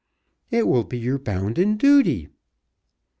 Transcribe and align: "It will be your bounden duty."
"It 0.49 0.67
will 0.67 0.83
be 0.83 0.97
your 0.97 1.19
bounden 1.19 1.77
duty." 1.77 2.29